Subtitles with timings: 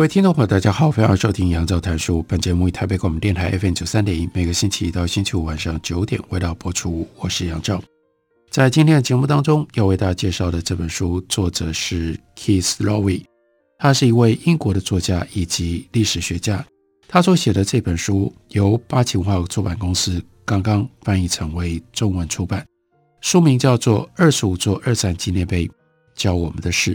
[0.00, 2.22] 各位听众朋友，大家好，欢迎收听杨照谈书。
[2.22, 7.06] 本节目以台北广播电台 FM 九三点一，每个星期一到星期五晚上九点为大家播出。
[7.18, 7.82] 我是杨照。
[8.50, 13.22] 在今天的节目当中，要为大家介绍的这本书，作者是 Keith Lowe，
[13.78, 16.64] 他是一位英国的作家以及历史学家。
[17.06, 22.64] 他所写的这本书由八旗文化出版公司刚刚翻译成为中文出版，
[23.20, 25.70] 书名叫做《二十五座二战纪念碑
[26.16, 26.94] 教我们的事》。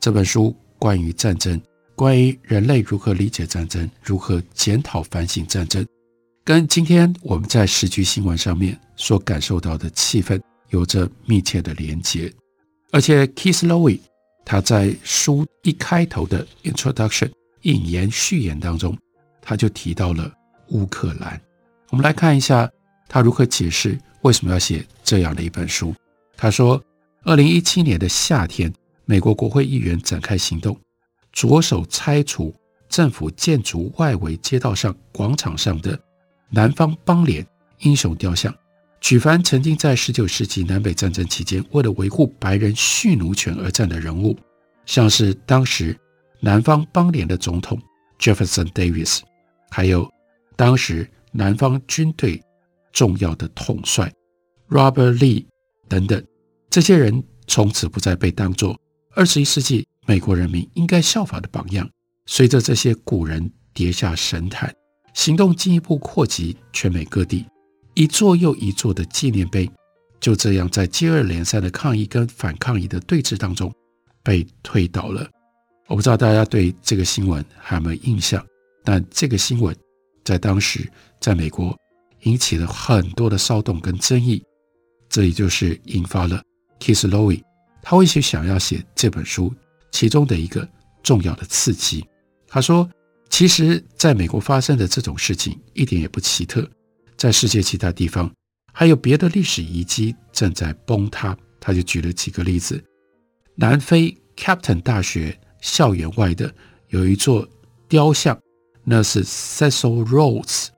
[0.00, 1.60] 这本书关于战争。
[2.00, 5.86] 关于人类如何理解战争，如何检讨反省战争，
[6.42, 10.40] 跟今天我们在时局新闻上面所感受到的气氛
[10.70, 12.32] 有着密切的连结。
[12.90, 14.00] 而且，Keith Lowe
[14.46, 17.30] 他在书一开头的 Introduction
[17.64, 18.96] 引言序言当中，
[19.42, 20.32] 他就提到了
[20.68, 21.38] 乌克兰。
[21.90, 22.66] 我们来看一下
[23.10, 25.94] 他如何解释为什么要写这样的一本书。
[26.34, 26.82] 他说，
[27.24, 28.72] 二零一七年的夏天，
[29.04, 30.74] 美国国会议员展开行动。
[31.32, 32.54] 着手拆除
[32.88, 35.98] 政府建筑外围街道上广场上的
[36.50, 37.46] 南方邦联
[37.80, 38.52] 英雄雕像，
[39.00, 44.36] 举凡曾经在十九世纪南北战争期间为了维护白人蓄奴权而战的人物，
[44.86, 45.96] 像是当时
[46.40, 47.80] 南方邦联的总统
[48.18, 49.20] Jefferson Davis，
[49.70, 50.10] 还有
[50.56, 52.42] 当时南方军队
[52.92, 54.12] 重要的统帅
[54.68, 55.46] Robert Lee
[55.88, 56.22] 等等，
[56.68, 58.76] 这些人从此不再被当作
[59.20, 59.86] 二十一世纪。
[60.06, 61.86] 美国人民应该效法的榜样，
[62.24, 64.74] 随着这些古人跌下神坛，
[65.12, 67.44] 行动进一步扩及全美各地，
[67.92, 69.70] 一座又一座的纪念碑
[70.20, 73.70] 就这样在接二连三的抗议跟反抗议的对峙当中
[74.22, 75.28] 被推倒了。
[75.86, 78.42] 我不知道大家对这个新闻还有没有印象，
[78.82, 79.76] 但这个新闻
[80.24, 81.78] 在当时在美国
[82.22, 84.42] 引起了很多的骚动跟争议，
[85.10, 86.42] 这也就是引发了
[86.80, 87.38] Keith Lowe
[87.82, 89.52] 他为什想要写这本书。
[89.92, 90.66] 其中的一个
[91.02, 92.06] 重要的刺激，
[92.46, 92.88] 他说
[93.28, 96.64] ：“其实，在美国发生的这种事情一点也不奇特，
[97.16, 98.32] 在世界其他地方
[98.72, 102.82] 还有别的历史遗迹正在崩塌。”他就举了几个例子：
[103.56, 106.54] 南非 Captain 大学校园外的
[106.88, 107.46] 有一座
[107.88, 108.38] 雕像，
[108.84, 110.68] 那是 Cecil Rhodes，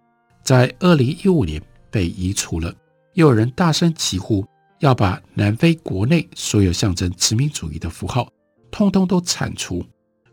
[0.42, 2.74] 在二零一五年被移除了。
[3.12, 4.42] 又有人大声疾呼，
[4.82, 8.28] 要把南非国内所有象征殖民主义的符号。
[8.68, 9.84] 通通都铲除。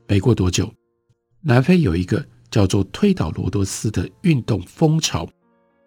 [0.08, 0.74] 没过多久，
[1.42, 5.30] 南非有一个叫做“推倒罗德斯”的运动风潮，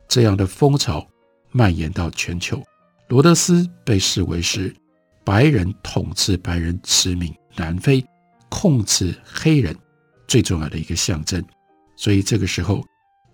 [0.07, 1.05] 这样的风潮
[1.51, 2.63] 蔓延到全球。
[3.09, 4.73] 罗德斯被视为是
[5.25, 8.05] 白人统治白人殖民南非、
[8.49, 9.77] 控制黑人
[10.29, 11.45] 最重要的一个象征。
[11.97, 12.81] 所以这个时候，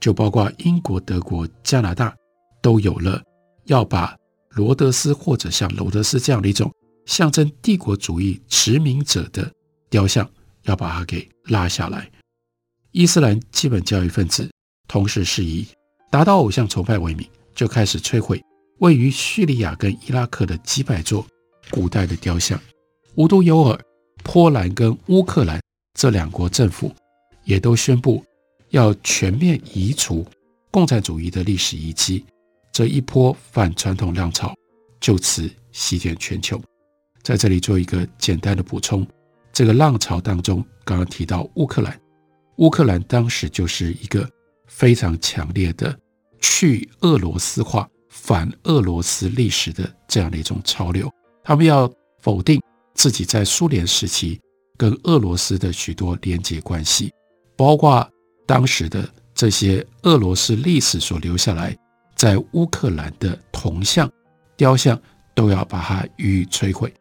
[0.00, 2.16] 就包括英国、德国、加拿大
[2.62, 3.22] 都有了
[3.64, 4.16] 要把
[4.50, 6.72] 罗德斯或者像罗德斯这样的一种。
[7.06, 9.50] 象征帝国主义殖民者的
[9.88, 10.30] 雕像，
[10.64, 12.06] 要把它给拉下来。
[12.92, 14.46] 伊斯兰基本教育分子
[14.86, 15.66] 同时是以
[16.10, 18.38] 达到偶像崇拜为名，就开始摧毁
[18.80, 21.26] 位于叙利亚跟伊拉克的几百座
[21.70, 22.60] 古代的雕像。
[23.14, 23.78] 无独有偶，
[24.22, 25.58] 波兰跟乌克兰
[25.98, 26.94] 这两国政府
[27.44, 28.22] 也都宣布
[28.68, 30.26] 要全面移除
[30.70, 32.22] 共产主义的历史遗迹。
[32.78, 34.54] 这一波反传统浪潮
[35.00, 36.62] 就此席卷全球。
[37.24, 39.04] 在这里做一个简单的补充，
[39.52, 42.00] 这个浪潮当中，刚刚提到乌克兰，
[42.58, 44.30] 乌克兰当时就是一个
[44.68, 45.92] 非常强烈的
[46.40, 51.10] 去俄罗斯化、反俄罗斯历史的这样的一种潮流。
[51.42, 52.62] 他们要否定
[52.94, 54.40] 自己在苏联时期
[54.76, 57.12] 跟俄罗斯的许多连结关系，
[57.56, 58.08] 包括
[58.46, 61.76] 当时的这些俄罗斯历史所留下来
[62.18, 64.10] 在乌克兰的铜像、
[64.56, 65.00] 雕像，
[65.34, 66.92] 都要把它予以摧毁。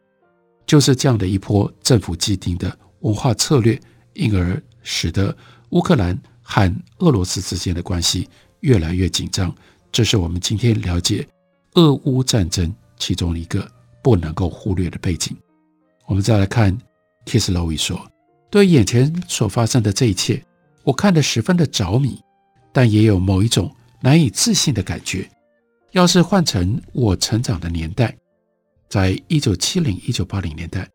[0.64, 3.78] 就是这样的一波政府既定的文化策略，
[4.14, 5.36] 因而使得
[5.70, 8.28] 乌克兰和俄罗斯之间的关系
[8.60, 9.52] 越来越紧张。
[9.90, 11.26] 这是我们今天了解
[11.74, 13.68] 俄乌战争其中一个
[14.02, 15.36] 不能够忽略的背景。
[16.06, 16.76] 我们再来看
[17.24, 18.00] Keith Lowe 说
[18.50, 20.44] ：“对眼前所发生的这一切，
[20.84, 22.20] 我看得十分的着迷，
[22.72, 25.28] 但也有某一种难以置信的感觉。
[25.92, 28.16] 要是换成我成长的年代。”
[28.88, 30.88] 在一九七零、一九八零年代，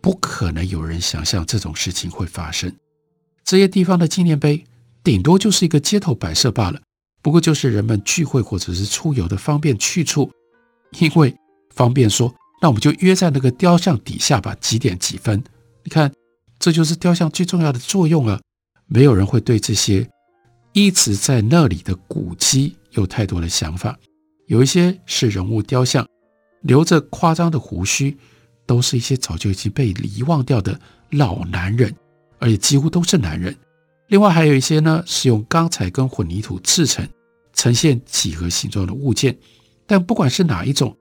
[0.00, 2.72] 不可能有人想象这种事情会发生。
[3.44, 4.64] 这些地方的纪念碑，
[5.02, 6.80] 顶多就是一个街头摆设罢了，
[7.22, 10.30] 不过就是人们聚会或者是出游的方便去处，
[11.00, 11.34] 因为
[11.74, 12.32] 方便说，
[12.62, 15.42] 那我们就约在那个雕像底下吧，几点几分？
[15.82, 16.12] 你看，
[16.60, 18.40] 这就是雕像最重要的作用了。
[18.86, 20.08] 没有人会对这些
[20.72, 23.98] 一直在那里的古迹有太多的想法。
[24.46, 26.06] 有一些是人物雕像，
[26.62, 28.16] 留着夸张的胡须，
[28.66, 30.78] 都是一些早就已经被遗忘掉的
[31.10, 31.94] 老男人，
[32.38, 33.56] 而且几乎都是男人。
[34.08, 37.08] 另外还有一些呢，是用钢材跟混凝土制成，
[37.52, 39.38] 呈现几何形状的物件。
[39.86, 40.96] 但不管是哪一种，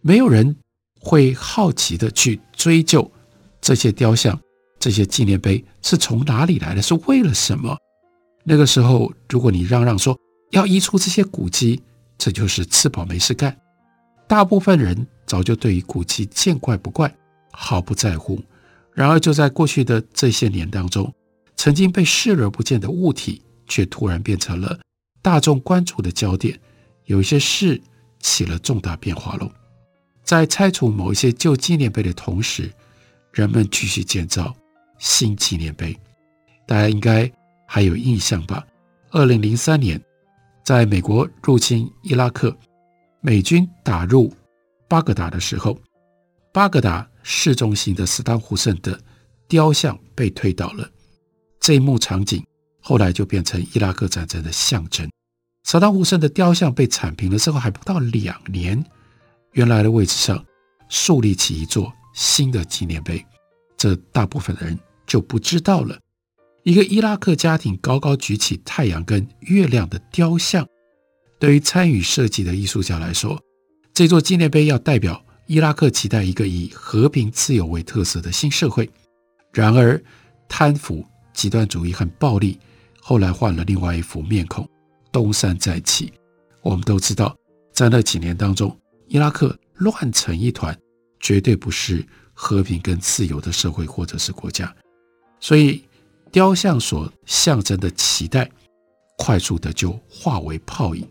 [0.00, 0.56] 没有人
[1.00, 3.10] 会好奇的去追究
[3.60, 4.40] 这些雕像、
[4.78, 7.76] 这些纪念碑是从哪里来的，是为了什么。
[8.44, 10.18] 那个时候，如果你嚷嚷说
[10.50, 11.82] 要移除这些古迹，
[12.18, 13.56] 这就是吃饱没事干。
[14.26, 17.14] 大部分人早就对于古迹见怪不怪，
[17.52, 18.42] 毫不在乎。
[18.92, 21.12] 然而，就在过去的这些年当中，
[21.56, 24.78] 曾经被视而不见的物体，却突然变成了
[25.20, 26.58] 大众关注的焦点。
[27.06, 27.80] 有一些事
[28.20, 29.50] 起了重大变化喽。
[30.22, 32.70] 在拆除某一些旧纪念碑的同时，
[33.32, 34.54] 人们继续建造
[34.98, 35.94] 新纪念碑。
[36.66, 37.30] 大家应该
[37.66, 38.64] 还有印象吧？
[39.10, 40.00] 二零零三年，
[40.64, 42.56] 在美国入侵伊拉克，
[43.20, 44.32] 美军打入
[44.88, 45.78] 巴格达的时候，
[46.52, 49.00] 巴格达市中心的斯坦·胡塞的
[49.48, 50.88] 雕像被推倒了。
[51.60, 52.44] 这一幕场景
[52.80, 55.08] 后来就变成伊拉克战争的象征。
[55.62, 58.84] 萨达姆·胡塞的雕像被铲平了之后，还不到两年，
[59.52, 60.44] 原来的位置上
[60.88, 63.24] 树立起一座新的纪念碑，
[63.76, 65.98] 这大部分的人就不知道了。
[66.64, 70.66] 一个伊拉克家庭高高举起太阳跟月亮的雕像，
[71.38, 73.38] 对于参与设计的艺术家来说，
[73.92, 78.88] 这座纪念碑要代表伊拉克期待一个以和平自由为特色的新社会。
[79.52, 80.02] 然而，
[80.48, 81.04] 贪腐。
[81.34, 82.56] 极端主义很暴力，
[83.00, 84.66] 后来换了另外一副面孔，
[85.10, 86.12] 东山再起。
[86.62, 87.36] 我们都知道，
[87.72, 88.78] 在那几年当中，
[89.08, 90.78] 伊拉克乱成一团，
[91.18, 94.72] 绝对不是和平跟自由的社会或者是国家。
[95.40, 95.82] 所以，
[96.34, 98.50] 雕像所象征的期待，
[99.16, 101.08] 快速的就化为泡影。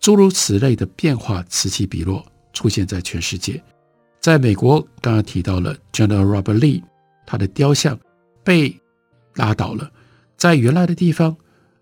[0.00, 2.24] 诸如此类的变化此起彼落，
[2.54, 3.62] 出现在全世界。
[4.18, 6.82] 在美国，刚刚提到了 General Robert Lee，
[7.26, 8.00] 他的雕像
[8.42, 8.74] 被。
[9.34, 9.92] 拉倒了，
[10.38, 11.36] 在原来的地方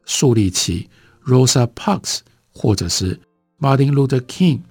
[0.04, 0.90] 树立起
[1.24, 2.18] Rosa Parks
[2.52, 3.20] 或者是
[3.60, 4.62] Martin Luther King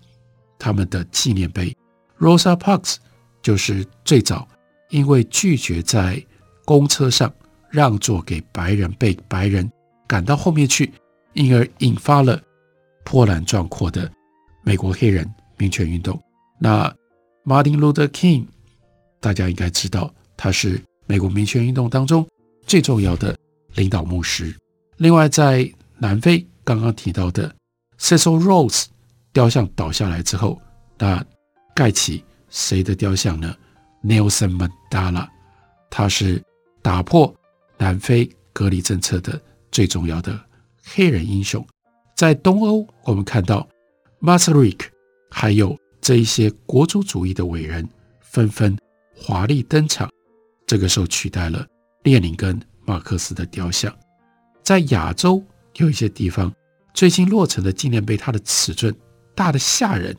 [0.59, 1.73] 他们的纪念碑。
[2.19, 2.97] Rosa Parks
[3.41, 4.45] 就是最早
[4.89, 6.21] 因为拒绝在
[6.65, 7.33] 公车上
[7.73, 9.67] 让座给白人，被白人
[10.07, 10.93] 赶到后面去，
[11.33, 12.39] 因而引发了
[13.03, 14.09] 波澜壮阔的
[14.61, 15.27] 美国黑人
[15.57, 16.21] 民权运动。
[16.59, 16.87] 那
[17.43, 18.45] Martin Luther King
[19.19, 22.27] 大家应该知道，他是美国民权运动当中。
[22.67, 23.35] 最重要的
[23.73, 24.55] 领导牧师。
[24.97, 25.67] 另外，在
[25.97, 27.53] 南非刚刚提到的
[27.97, 28.85] Cecil Rhodes
[29.31, 30.61] 雕像倒下来之后，
[30.99, 31.25] 那
[31.73, 33.55] 盖起谁的雕像呢
[34.03, 35.27] ？Nelson Mandela，
[35.89, 36.39] 他是
[36.83, 37.33] 打破
[37.77, 39.39] 南非隔离政策的
[39.71, 40.39] 最重要的
[40.83, 41.65] 黑人英雄。
[42.15, 43.67] 在东欧，我们看到
[44.21, 44.79] Masaryk，
[45.29, 47.87] 还有这一些国族主义的伟人
[48.21, 48.77] 纷纷
[49.15, 50.09] 华丽登场，
[50.67, 51.65] 这个时候取代了。
[52.03, 53.93] 列宁跟马克思的雕像，
[54.61, 55.41] 在亚洲
[55.77, 56.53] 有一些地方，
[56.93, 58.93] 最近落成的纪念碑，它的尺寸
[59.33, 60.13] 大得吓人。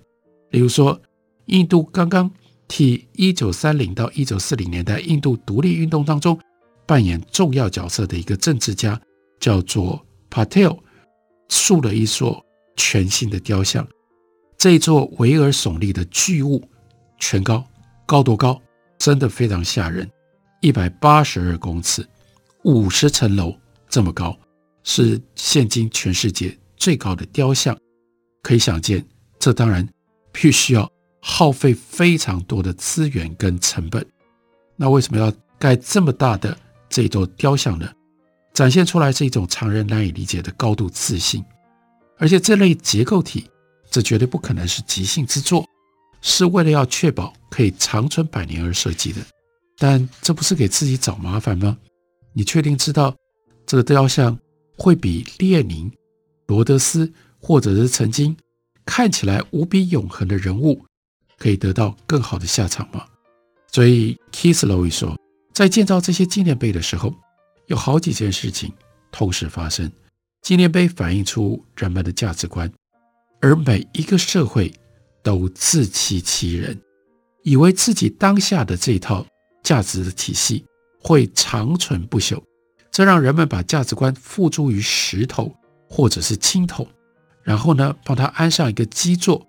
[0.51, 0.99] 例如说，
[1.47, 2.31] 印度刚刚
[2.67, 6.41] 替一九三零到一九四零年代印度独立运动当中
[6.87, 9.01] 扮演重要角色的一个政治家，
[9.41, 10.79] 叫做 Patel，
[11.49, 12.45] 塑了一座
[12.77, 13.87] 全新的雕像。
[14.57, 16.63] 这一座巍峨耸立的巨物，
[17.19, 17.65] 全高
[18.07, 18.61] 高多高？
[18.99, 20.09] 真的非常吓人。
[20.61, 22.07] 一百八十二公尺，
[22.63, 23.55] 五十层楼
[23.89, 24.35] 这么高，
[24.83, 27.77] 是现今全世界最高的雕像。
[28.43, 29.05] 可以想见，
[29.39, 29.87] 这当然
[30.33, 34.07] 必须要耗费非常多的资源跟成本。
[34.77, 36.57] 那为什么要盖这么大的
[36.95, 37.91] 这座雕像呢？
[38.53, 41.45] 展现出来是一种常人难以理解的高度自信。
[42.19, 43.51] 而且这类结构体，
[43.91, 45.67] 这绝对不可能是即兴之作，
[46.21, 49.21] 是为了要确保可以长存百年而设计的。
[49.77, 51.77] 但这不是给自己找麻烦吗？
[52.33, 53.13] 你确定知道
[53.67, 54.39] 这个雕像
[54.79, 55.91] 会比列宁、
[56.47, 58.37] 罗德斯，或者是曾经
[58.87, 60.81] 看起来无比永恒的人物，
[61.39, 63.05] 可以得到更好的下场吗？
[63.73, 65.19] 所以 Keith Lowe 说，
[65.55, 67.15] 在建造这些纪念碑的时候，
[67.69, 68.73] 有好几件事情
[69.13, 69.91] 同时发生。
[70.43, 72.71] 纪念碑反映出人们的价值观，
[73.41, 74.71] 而每一个社会
[75.23, 76.79] 都自欺欺人。
[77.45, 79.25] 以为自己当下的这套
[79.63, 80.65] 价值的体系
[80.99, 82.43] 会长存不朽，
[82.91, 85.55] 这让人们把价值观付诸于石头
[85.89, 86.87] 或者是青铜，
[87.43, 89.47] 然后呢，帮他安上一个基座。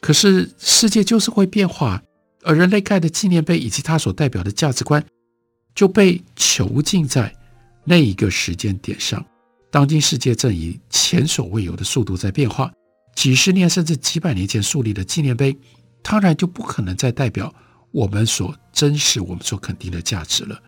[0.00, 2.02] 可是世界就是会变化，
[2.42, 5.04] 而人类盖的纪念碑以及它所代表的价值观
[5.78, 7.32] 就被囚禁在
[7.84, 9.24] 那一个时间点上。
[9.70, 12.72] 当今世界正以前所未有的速度在变化，
[13.14, 15.56] 几十年甚至几百年前树立的纪念碑，
[16.02, 17.54] 当然就不可能再代表
[17.92, 20.60] 我们所珍视、我们所肯定的价值了。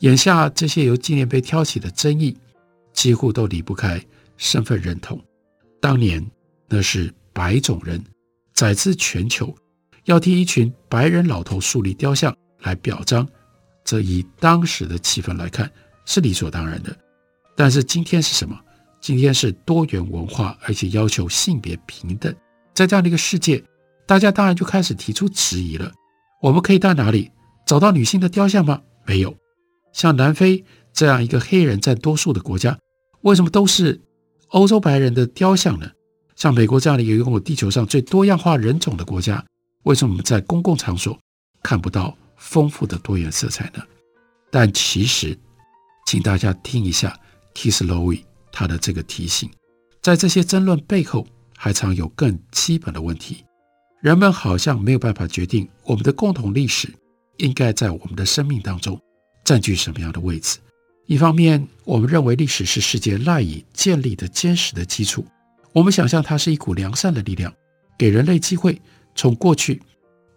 [0.00, 2.36] 眼下这些由纪念碑挑起的争议，
[2.92, 4.04] 几乎都离不开
[4.36, 5.18] 身份认同。
[5.80, 6.22] 当年
[6.68, 8.04] 那是白种人
[8.52, 9.54] 宰制全球，
[10.04, 13.26] 要替一群白人老头树立雕像来表彰，
[13.84, 15.70] 这以当时的气氛来看
[16.04, 16.96] 是理所当然的。
[17.56, 18.58] 但是今天是什么？
[19.00, 22.34] 今天是多元文化，而且要求性别平等。
[22.72, 23.62] 在这样的一个世界，
[24.06, 25.92] 大家当然就开始提出质疑了。
[26.40, 27.30] 我们可以到哪里
[27.66, 28.80] 找到女性的雕像吗？
[29.04, 29.34] 没有。
[29.92, 32.78] 像南非这样一个黑人占多数的国家，
[33.22, 34.00] 为什么都是
[34.48, 35.90] 欧洲白人的雕像呢？
[36.36, 39.44] 像美国这样的一个拥有地球上最多样化人种的国家，
[39.82, 41.18] 为什么我们在公共场所
[41.62, 43.82] 看不到丰富的多元色彩呢？
[44.50, 45.38] 但其实，
[46.06, 47.16] 请大家听一下。
[47.54, 48.18] Keith Lowe
[48.50, 49.50] 他的这个提醒，
[50.00, 53.44] 在这些争论背后，还藏有更基本的问题。
[54.00, 56.88] 人们好像没有办法决定我们的共同历史
[57.36, 58.98] 应该在我们的生命当中
[59.44, 60.58] 占据什么样的位置。
[61.06, 65.24] 一方面，我们认为历史是世界赖以建立的坚实的基础，
[65.72, 67.52] 我们想象它是一股良善的力量，
[67.98, 68.80] 给人类机会
[69.14, 69.82] 从过去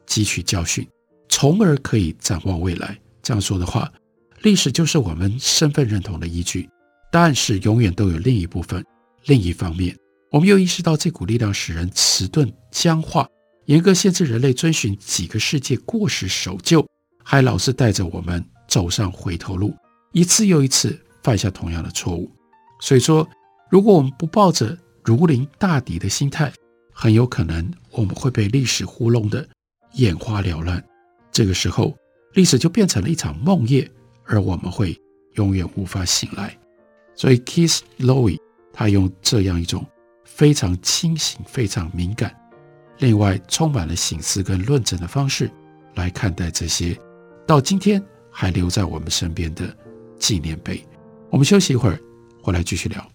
[0.05, 0.85] 汲取教训，
[1.29, 2.97] 从而可以展望未来。
[3.21, 3.91] 这样说的话，
[4.41, 6.69] 历史就是我们身份认同的依据。
[7.11, 8.83] 但是永远都有另一部分，
[9.25, 9.95] 另一方面，
[10.31, 13.25] 我们又意识到这股力量使人迟钝僵化，
[13.65, 16.85] 严格限制人类遵循几个世纪过时守旧，
[17.23, 19.73] 还老是带着我们走上回头路，
[20.11, 22.29] 一次又一次犯下同样的错误。
[22.81, 23.25] 所以说，
[23.71, 26.51] 如果我们不抱着如临大敌的心态，
[26.91, 29.47] 很有可能我们会被历史糊弄得
[29.93, 30.83] 眼花缭乱。
[31.35, 31.93] 这个时候，
[32.31, 33.85] 历史就变成了一场梦魇，
[34.23, 34.97] 而我们会
[35.33, 36.57] 永远无法醒来。
[37.13, 38.39] 所以，Keith Lowe
[38.71, 39.85] 他用这样一种
[40.23, 42.33] 非常清醒、非常敏感，
[42.99, 45.51] 另外充满了醒思跟论证的方式
[45.95, 46.97] 来看待这些
[47.45, 48.01] 到今天
[48.31, 49.75] 还留在我们身边的
[50.17, 50.81] 纪念碑。
[51.29, 51.99] 我们休息一会儿，
[52.41, 53.14] 回来继续聊。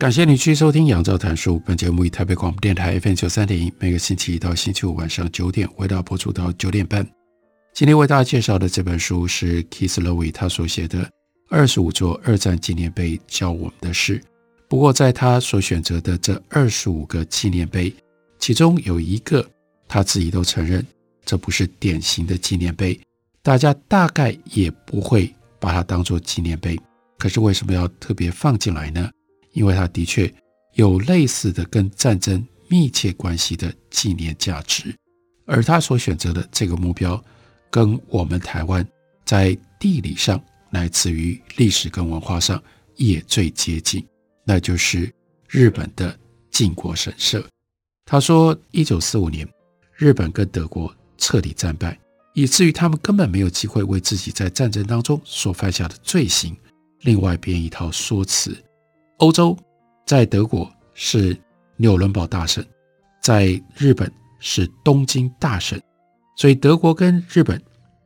[0.00, 1.56] 感谢你继续收听《杨照谈书》。
[1.62, 7.06] 本节目以台北广播电台 FM 九三点一，每个星期一到星期五晚上九点，为大家播出到九点半。
[7.74, 11.04] 今天为大家介绍的这本书是 Keith Lowe 他所写的
[11.50, 14.18] 《二十五座二战纪念碑教我们的事》。
[14.70, 17.94] 不过，在他所选择的这二十五个纪念碑，
[18.38, 19.46] 其中有一个
[19.86, 20.82] 他自己都承认，
[21.26, 22.98] 这不是典型的纪念碑，
[23.42, 26.80] 大家大概也不会把它当做纪念碑。
[27.18, 29.10] 可是，为什么要特别放进来呢？
[29.52, 30.32] 因为它的确
[30.74, 34.94] 有类似的跟战争密切关系的纪念价值，
[35.44, 37.22] 而他所选择的这个目标，
[37.68, 38.86] 跟我们台湾
[39.24, 40.40] 在地理上
[40.70, 42.62] 乃至于历史跟文化上
[42.94, 44.06] 也最接近，
[44.44, 45.12] 那就是
[45.48, 46.16] 日本的
[46.50, 47.44] 靖国神社。
[48.04, 49.48] 他说，一九四五年，
[49.96, 51.98] 日本跟德国彻底战败，
[52.34, 56.56] 以至于他们根本没有机会为自己在战争当中所犯下的罪行，
[57.00, 58.56] 另外编一套说辞。
[59.20, 59.54] 欧洲
[60.06, 61.36] 在德国是
[61.76, 62.66] 纽伦堡大审，
[63.22, 65.78] 在日本是东京大审，
[66.38, 67.62] 所以德国跟日本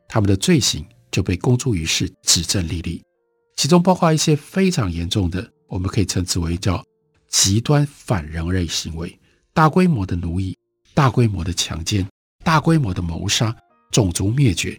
[0.09, 3.01] 他们的罪行就被公诸于世，指证历历。
[3.55, 6.83] 其中包括一些非常严重的，我们可以称之为叫
[7.29, 9.17] 极端反人类行为，
[9.53, 10.53] 大规模的奴役、
[10.93, 12.05] 大规模的强奸、
[12.43, 13.55] 大规模的谋杀、
[13.89, 14.77] 种族灭绝。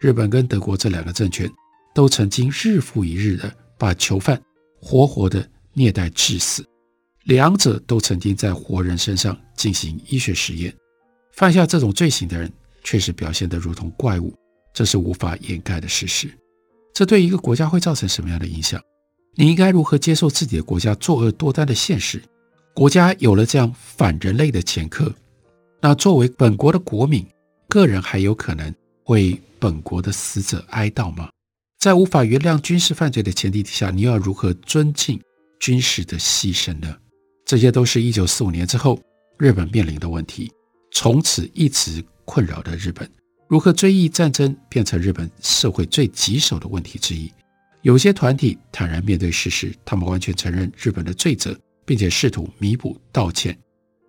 [0.00, 1.52] 日本跟德国这两个政权
[1.94, 4.40] 都曾经日复一日的把囚犯
[4.80, 5.46] 活活的
[5.78, 6.66] 虐待致死，
[7.24, 10.74] 两者都曾经在活人身上进行医学实验。
[11.32, 12.50] 犯下这种罪行的人
[12.82, 14.34] 确实表现得如同怪物，
[14.72, 16.30] 这是无法掩盖的事实。
[16.94, 18.80] 这对一个国家会造成什么样的影响？
[19.34, 22.22] 你应该如何接受自己的国家作恶多端的现实？
[22.72, 25.14] 国家有了这样反人类的前科，
[25.82, 27.22] 那作为本国的国民，
[27.68, 28.74] 个人还有可能
[29.08, 31.28] 为本国的死者哀悼吗？
[31.78, 35.20] 在无法原谅军事犯罪的前提底下，你要如何尊敬
[35.58, 36.96] 军事的牺牲呢？
[37.44, 39.00] 这些都是一九四五年之后
[39.38, 40.52] 日本面临的问题。
[40.92, 43.10] 从此一直困扰着日本，
[43.48, 47.30] 如何追忆战争变成日本社会最棘手的问题之一。
[47.82, 53.56] 有些团体坦然面对事实，他们完全承认日本的罪责，并且试图弥补道歉。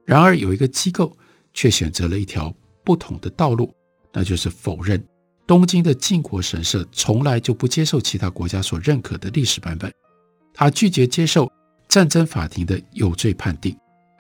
[0.06, 1.16] 然而，有一个机构
[1.54, 3.74] 却选择了一条不同的道路，
[4.14, 5.04] 那就是否认。
[5.46, 9.92] 东京的靖国神社从来就不接受其他国家所认可的历史版本，
[10.60, 11.52] 他拒绝接受
[11.88, 13.72] 战争法庭的有罪判定。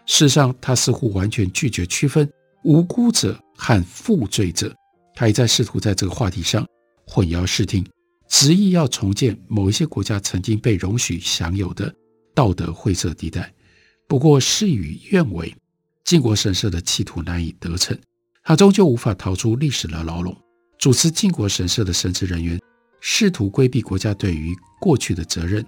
[0.05, 2.29] 事实上，他似乎完全拒绝区分
[2.63, 4.73] 无辜者和负罪者。
[5.15, 6.63] 他一再试图在这个话题上
[7.07, 7.83] 混淆视听，
[8.29, 11.91] 执意要重建某一些国家曾经被容许享有的
[12.35, 13.51] 道德灰色地带。
[14.07, 15.53] 不过，事与愿违，
[16.05, 17.97] 靖国神社的企图难以得逞，
[18.43, 20.37] 他终究无法逃出历史的牢笼。
[20.77, 22.61] 主持靖国神社的神职人员
[23.01, 25.65] 试图规避国家对于过去的责任，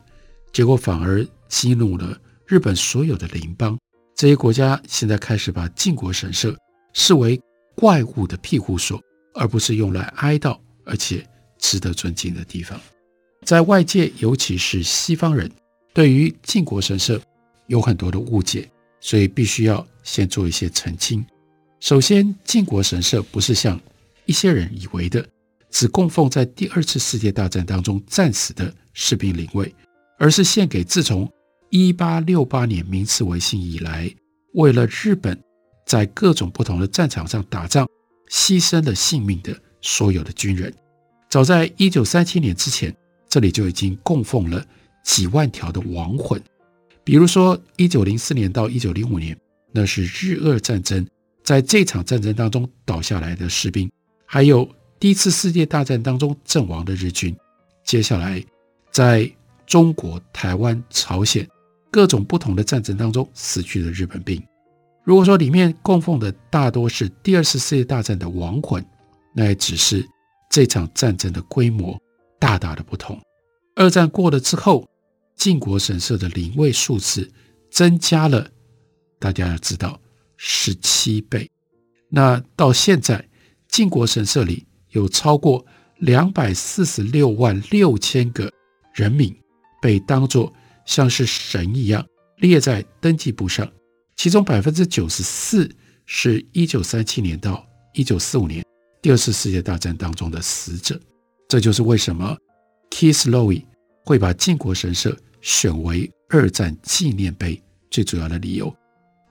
[0.51, 3.77] 结果反而激怒了日本所有的邻邦。
[4.15, 6.56] 这些国家现在开始把靖国神社
[6.94, 7.39] 视为
[7.75, 9.01] 怪物的庇护所，
[9.33, 11.25] 而不是用来哀悼而且
[11.57, 12.79] 值得尊敬的地方。
[13.44, 15.50] 在外界，尤其是西方人，
[15.94, 17.22] 对于靖国神社
[17.68, 21.25] 有很多的误解，所以必须要先做一些澄清。
[21.79, 23.79] 首先，靖国神社不是像
[24.25, 25.25] 一些人以为的，
[25.70, 29.74] 只供奉在第二次世界大战当中战死的士兵灵位，
[30.20, 31.27] 而是献给自从
[31.72, 34.14] 一八六八年明治维新以来，
[34.53, 35.42] 为了日本
[35.86, 37.88] 在各种不同的战场上打仗
[38.29, 40.72] 牺牲了性命的所有的军人。
[41.29, 42.96] 早在一九三七年之前，
[43.27, 44.64] 这里就已经供奉了
[45.03, 46.42] 几万条的亡魂，
[47.03, 49.36] 比如说一九零四年到一九零五年，
[49.72, 51.08] 那是日俄战争，
[51.44, 53.90] 在这场战争当中倒下来的士兵。
[54.25, 54.68] 还有
[55.00, 57.36] 第一次世界大战当中阵亡的日军，
[57.86, 58.44] 接下来
[58.92, 59.32] 在
[59.70, 61.48] 中国、台湾、朝鲜
[61.90, 64.44] 各种不同的战争当中死去的日本兵。
[65.05, 68.86] 如果说里面供奉的大多是第二次世界大战的亡魂，
[69.34, 70.05] 那也只是
[70.50, 71.98] 这场战争的规模
[72.38, 73.18] 大大的不同。
[73.75, 74.86] 二战过了之后，
[75.36, 77.32] 靖国神社的灵位数字
[77.72, 78.50] 增加了，
[79.20, 79.98] 大家要知道
[80.36, 81.50] 十七倍。
[82.10, 83.24] 那到现在。
[83.70, 85.64] 靖国神社里有超过
[86.00, 88.51] 两百四十六万六千个
[88.96, 89.32] 人名
[89.81, 90.51] 被当作
[90.85, 92.05] 像是神一样
[92.37, 93.70] 列在登记簿上，
[94.15, 95.70] 其中百分之九十四
[96.05, 98.63] 是一九三七年到一九四五年
[99.01, 101.00] 第二次世界大战当中的死者。
[101.48, 102.37] 这就是为什么
[102.89, 103.65] Keith Lowe
[104.05, 108.74] 会把靖国神社选为二战纪念碑最主要的理由。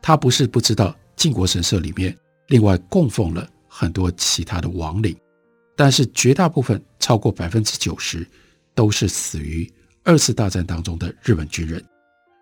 [0.03, 2.17] 他不是不知道靖国神社里面
[2.49, 3.49] 另外供奉了。
[3.71, 5.17] 很多其他的亡灵，
[5.77, 8.27] 但是绝大部分超过百分之九十
[8.75, 9.71] 都是死于
[10.09, 11.85] 二次大战当中的日本军人。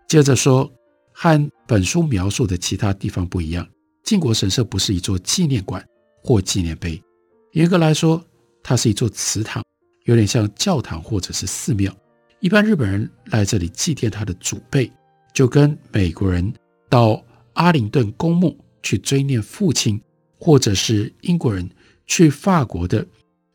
[0.07, 0.71] 接着说，
[1.11, 3.67] 和本书描述的其他地方不一样，
[4.05, 5.85] 靖国神社不是一座纪念馆
[6.23, 7.03] 或纪念碑，
[7.51, 8.23] 严格来说，
[8.63, 9.61] 它是一座祠堂，
[10.05, 11.93] 有点像教堂或者是寺庙。
[12.39, 14.89] 一般日本人来这里祭奠他的祖辈，
[15.33, 16.53] 就跟美国人
[16.87, 20.01] 到阿灵顿公墓去追念父亲。
[20.39, 21.67] 或者是英国人
[22.05, 23.03] 去法国的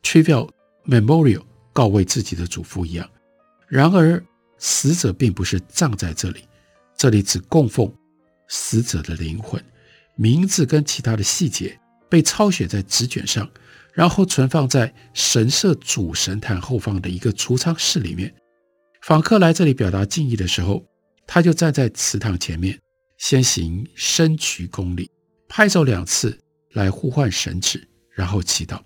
[0.03, 0.51] Trivial
[0.85, 3.09] Memorial 告慰自己的祖父一样。
[3.72, 4.22] 然而，
[4.58, 6.46] 死者并不是葬在这里，
[6.94, 7.90] 这里只供奉
[8.46, 9.58] 死者的灵魂，
[10.14, 11.80] 名字跟其他的细节
[12.11, 13.50] 被抄写在纸卷上，
[13.94, 18.35] 然后存放在神社主神坛后方的一个储藏室里面。
[19.00, 20.85] 访客来这里表达敬意的时候，
[21.26, 22.78] 他就站在祠堂前面，
[23.16, 25.11] 先行深鞠躬礼，
[25.48, 26.38] 拍手两次。
[26.74, 27.82] 来呼唤神祇，
[28.14, 28.80] 然后祈祷。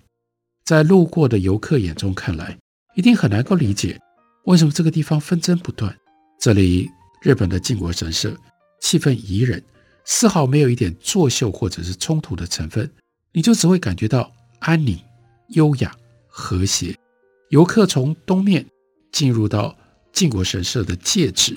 [0.65, 2.59] 在路过的游客眼中看来，
[2.97, 3.97] 一定很难够理解
[4.47, 5.95] 为什么这个地方纷争不断。
[6.39, 6.89] 这里
[7.21, 8.37] 日本的靖国神社
[8.81, 9.63] 气氛宜人，
[10.05, 12.89] 丝毫没有一点作秀或者是冲突的成分，
[13.33, 14.99] 你就只会感觉到安宁、
[15.49, 15.93] 优雅、
[16.29, 16.97] 和谐。
[17.49, 18.65] 游客从东面
[19.11, 19.77] 进入到
[20.13, 21.57] 靖国神社的戒指，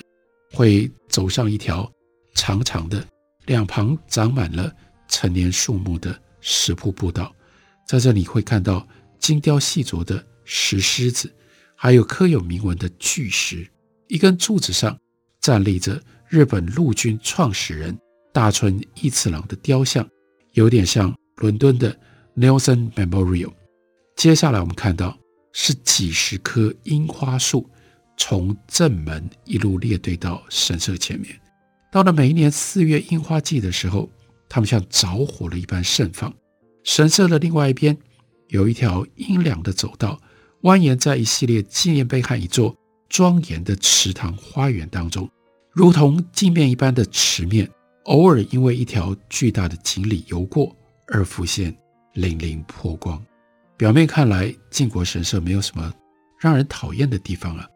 [0.52, 1.90] 会走上一条
[2.34, 3.04] 长长的、
[3.46, 4.72] 两旁长满了
[5.06, 7.32] 成年树木的石铺步道，
[7.86, 8.84] 在这里会看到
[9.20, 11.32] 精雕细琢的石狮子，
[11.82, 13.66] 还有刻有铭文的巨石。
[14.06, 14.98] 一根柱子上
[15.40, 17.98] 站立着日本陆军创始人
[18.34, 20.06] 大村义次郎的雕像，
[20.52, 21.98] 有点像伦敦的
[22.36, 23.54] Nelson Memorial。
[24.14, 25.18] 接下来我们看到
[25.54, 27.66] 是几十棵樱花树
[28.14, 31.34] 从正门一路列队到神社前面。
[31.90, 34.10] 到了每一年四月樱花季的时候，
[34.50, 36.30] 它们像着火了一般盛放。
[36.84, 37.96] 神社的另外一边
[38.48, 40.20] 有一条阴凉的走道，
[40.62, 42.76] 蜿蜒在一系列纪念碑和一座
[43.08, 45.28] 庄严的池塘花园当中，
[45.72, 47.68] 如同镜面一般的池面，
[48.04, 51.74] 偶尔因为一条巨大的锦鲤游过而浮现
[52.14, 53.22] 粼粼波光。
[53.76, 55.92] 表面看来，靖国神社没有什么
[56.38, 57.66] 让人讨厌的地方啊。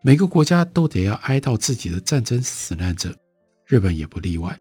[0.00, 3.12] 每个国家都得要哀悼自己的战争死难者，
[3.66, 4.56] 日本也不例外。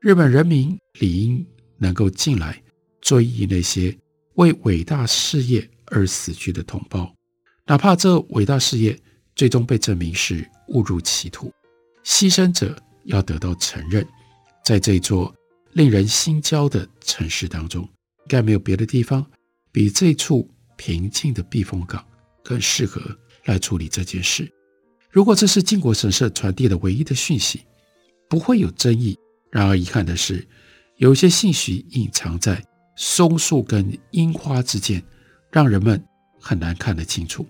[0.00, 1.44] 日本人民理应
[1.76, 2.62] 能够进来
[3.00, 3.96] 追忆那些
[4.34, 7.12] 为伟大事业而死去的同胞，
[7.66, 8.96] 哪怕这伟大事业
[9.34, 11.52] 最终被证明是误入歧途，
[12.04, 14.06] 牺牲者要得到承认。
[14.64, 15.34] 在这座
[15.72, 19.24] 令人心焦的城市当中，应该没有别的地方。
[19.72, 22.02] 比这处平静的避风港
[22.42, 23.02] 更适合
[23.44, 24.50] 来处理这件事。
[25.10, 27.60] 如果这是靖国神社传递的唯一的讯息，
[28.28, 29.18] 不会有争议。
[29.50, 30.46] 然而遗憾的是，
[30.96, 32.64] 有些信息隐藏在
[32.96, 35.02] 松树跟樱花之间，
[35.50, 36.02] 让人们
[36.40, 37.46] 很难看得清楚。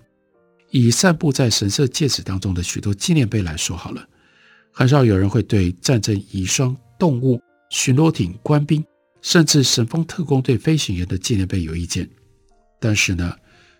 [0.84, 4.06] 以散布在神社戒指当中的许多纪念碑来说好了，
[4.72, 8.84] 很少有人会对战争遗孀、动物、巡逻艇、官兵。
[9.22, 12.08] 甚至神风特工队飞行员的纪念碑有意见，
[12.78, 13.34] 但是呢，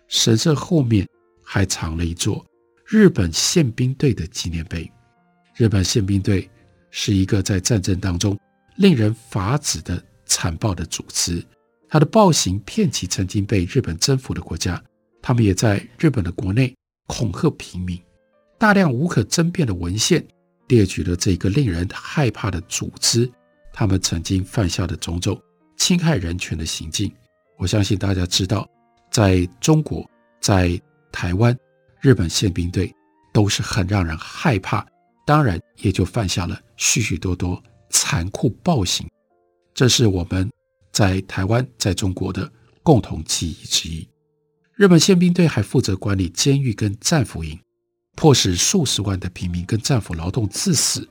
[0.09, 1.07] 神社后面
[1.41, 2.45] 还藏了一座
[2.85, 4.91] 日本宪兵队的纪念碑。
[5.55, 6.49] 日本宪兵队
[6.91, 8.37] 是一个在战争当中
[8.75, 11.41] 令人发指的残暴的组织，
[11.87, 14.83] 他的暴行遍及曾经被日本征服的国家，
[15.21, 16.75] 他们也在日本的国内
[17.07, 17.99] 恐吓平民。
[18.59, 20.25] 大量无可争辩的文献
[20.67, 23.31] 列举了这个令人害怕的组织。
[23.71, 25.39] 他们曾经犯下的种种
[25.77, 27.11] 侵害人权的行径，
[27.57, 28.67] 我相信大家知道，
[29.11, 30.09] 在中国、
[30.41, 31.55] 在台湾，
[32.01, 32.91] 日本宪兵队
[33.31, 34.83] 都是很让人害怕，
[35.27, 39.07] 当然也就犯下了许许多多残酷暴行。
[39.75, 40.51] 这是我们
[40.91, 44.09] 在台湾、在中国的共同记忆之一。
[44.77, 47.59] 日本宪兵队还负责管理监狱跟战俘营，
[48.15, 51.09] 迫使数十万的平民跟战俘劳动致死，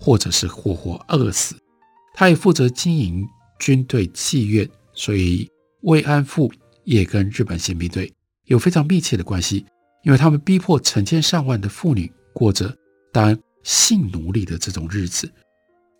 [0.00, 1.54] 或者是活活饿死。
[2.14, 3.28] 他也负责经营
[3.60, 5.46] 军队妓院，所以
[5.82, 6.50] 慰安妇
[6.84, 8.10] 也跟日本宪兵队
[8.46, 9.66] 有非常密切的关系，
[10.04, 12.74] 因为他们逼迫成千上万的妇女过着
[13.12, 15.30] 当性奴隶的这种日子。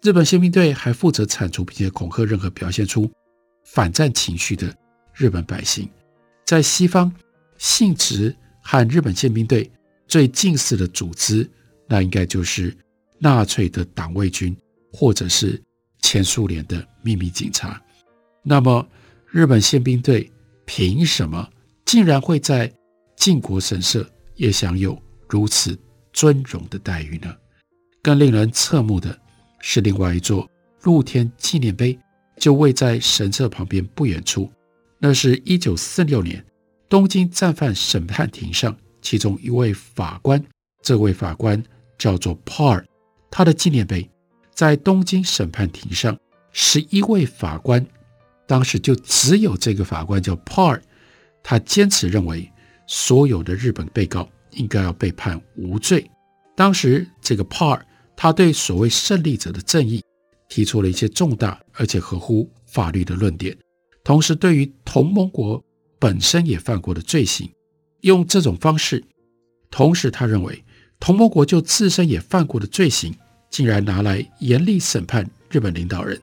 [0.00, 3.12] 日本宪兵队还负责铲除并且恐吓任何表现出
[3.66, 4.74] 反战情绪的
[5.12, 5.86] 日本百姓。
[6.52, 7.10] 在西方，
[7.56, 9.70] 性质和日本宪兵队
[10.06, 11.50] 最近似的组织，
[11.88, 12.76] 那应该就是
[13.18, 14.54] 纳粹的党卫军，
[14.92, 15.58] 或者是。
[16.02, 17.80] 前苏联的秘密警察，
[18.42, 18.86] 那么
[19.30, 20.30] 日本宪兵队
[20.66, 21.48] 凭什么
[21.86, 22.70] 竟然会在
[23.16, 25.78] 靖国神社也享有如此
[26.12, 27.34] 尊荣的待遇呢？
[28.02, 29.18] 更令人侧目的
[29.60, 30.46] 是另外一座
[30.82, 31.98] 露天纪念碑，
[32.36, 34.52] 就位在神社旁边不远处。
[35.04, 36.44] 那是一九四六年
[36.88, 40.40] 东京战犯审判庭上，其中一位法官，
[40.80, 41.60] 这位法官
[41.98, 42.84] 叫做 Par，
[43.28, 44.08] 他的纪念碑。
[44.54, 46.16] 在东京审判庭上，
[46.52, 47.84] 十一位法官，
[48.46, 50.80] 当时就只有这个法官叫 Par，
[51.42, 52.48] 他坚持认为
[52.86, 56.08] 所有的日本被告应该要被判无罪。
[56.54, 57.80] 当时这个 Par，
[58.14, 60.00] 他对所谓胜利者的正义
[60.48, 63.56] 提出了一些重大而且合乎法律的论点，
[64.04, 65.62] 同时对于同盟国
[65.98, 67.50] 本身也犯过的罪行，
[68.00, 69.04] 用这种方式，
[69.70, 70.64] 同时他认为
[70.98, 73.14] 同盟国就自身也犯过的罪行。
[73.50, 76.18] 竟然拿来严厉审判日本领导人，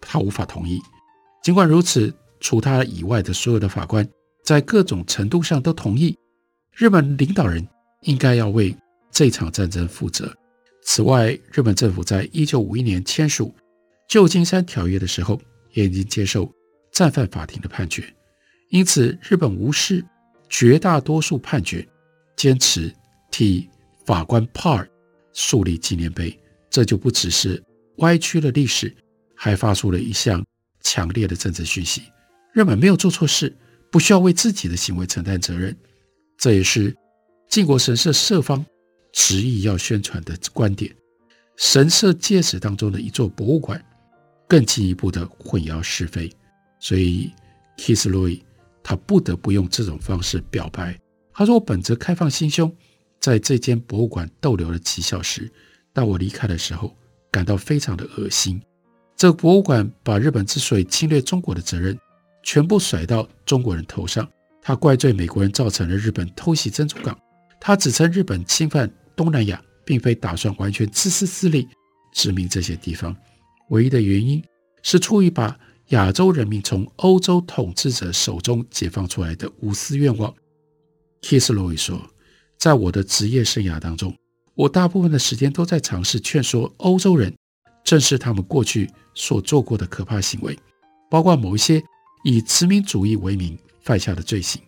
[0.00, 0.78] 他无法同意。
[1.42, 4.08] 尽管如此，除他以外的所有的法官
[4.44, 6.16] 在各种程度上都同意，
[6.72, 7.66] 日本领导人
[8.02, 8.72] 应该要为
[9.10, 10.32] 这场战争负责。
[10.84, 13.52] 此外，日本政府在一九五一年签署
[14.08, 15.40] 旧金山条约的时候，
[15.72, 16.48] 也已经接受
[17.00, 18.14] 战犯法庭的判决，
[18.68, 20.04] 因此日本无视
[20.50, 21.88] 绝大多数判决，
[22.36, 22.94] 坚持
[23.30, 23.66] 替
[24.04, 24.86] 法官 Parr
[25.32, 26.38] 树立纪念碑。
[26.68, 27.62] 这就不只是
[28.00, 28.94] 歪曲了历史，
[29.34, 30.44] 还发出了一项
[30.82, 32.02] 强烈的政治讯息：
[32.52, 33.56] 日本没有做错事，
[33.90, 35.74] 不需要为自己的行为承担责任。
[36.36, 36.94] 这也是
[37.48, 38.62] 靖国神社社方
[39.10, 40.94] 执意要宣传的观点。
[41.56, 43.82] 神社界史当中的一座博物馆，
[44.46, 46.30] 更进一步的混淆是非，
[46.80, 47.30] 所以
[47.76, 48.40] Keith Lowe
[48.82, 50.98] 他不得不用这种方式表白。
[51.32, 52.74] 他说：“我本着开放心胸，
[53.20, 55.50] 在这间博物馆逗留了几小时，
[55.92, 56.96] 当我离开的时候，
[57.30, 58.60] 感到非常的恶心。
[59.16, 61.98] 这博物馆把日本之所以侵略中国的责任，
[62.42, 64.28] 全部甩到中国人头上。
[64.62, 67.18] 他怪罪美国人造成了日本偷袭珍珠港，
[67.58, 71.66] 他指称日本侵犯东南亚，并非打算完全自私自利
[72.12, 73.16] 殖民这些地方，
[73.70, 74.42] 唯一的原因
[74.82, 75.58] 是出于把
[75.90, 80.32] 亚洲人民从欧洲统治者手中解放出来的无私愿望。
[81.20, 82.00] Keith Lowe 说，
[82.56, 84.16] 在我的职业生涯当中，
[84.54, 87.34] 我大部分的时间都在尝试劝说欧洲人
[87.82, 90.56] 正视他们过去所做过的可怕行为，
[91.10, 91.82] 包括某一些
[92.22, 94.62] 以殖民主义为名犯下的罪行。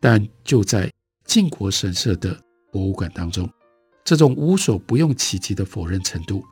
[0.00, 0.90] 但就在
[1.24, 2.36] 靖国神社的
[2.72, 3.48] 博物馆当中，
[4.04, 6.44] 这种无所不用其极的否认程度，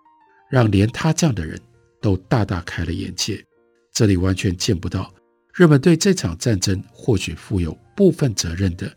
[0.49, 1.61] 让连他这样的人
[2.01, 3.45] 都大大开了眼界。
[3.93, 5.13] 这里完全见不到
[5.55, 8.91] 日本对这场战争或许负有部分责任的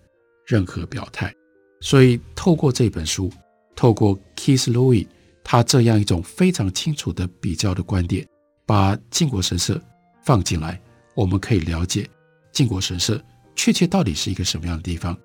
[0.48, 1.34] 任何表态。
[1.82, 3.32] 所以，透过这本书，
[3.76, 5.06] 透过 Keith Louis
[5.44, 8.26] 他这样一种非常清楚的比较的观点，
[8.66, 9.80] 把靖国神社
[10.24, 10.82] 放进来，
[11.14, 12.10] 我们可以了解
[12.52, 13.22] 靖国神社
[13.56, 15.16] 确切到底是一个什么样的地方。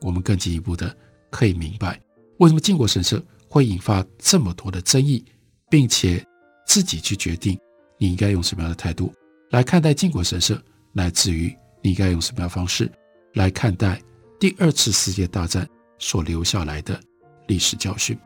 [0.00, 0.96] 我们更进一步的
[1.30, 2.00] 可以明白。
[2.38, 5.24] 为什么靖国神社会引发这么多的争议，
[5.68, 6.24] 并且
[6.66, 7.58] 自己去决定
[7.98, 9.12] 你应该用什么样的态度
[9.50, 10.60] 来看待靖国神社，
[10.92, 12.90] 乃至于你该用什么样方式
[13.34, 14.00] 来看待
[14.38, 15.66] 第二次世界大战
[15.98, 16.98] 所留下来的
[17.46, 18.18] 历史教训？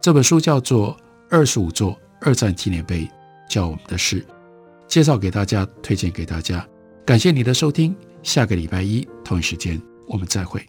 [0.00, 0.96] 这本书叫做
[1.30, 3.08] 《二十五座二战纪念碑
[3.48, 4.22] 教我们的事》，
[4.86, 6.66] 介绍给大家，推荐给大家。
[7.04, 10.64] 感谢你的收听，下个礼拜一同一时间我们再会。